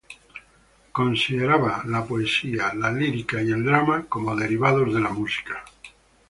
[0.91, 5.63] Consideraba la poesía, la lírica y el drama como derivados de la música.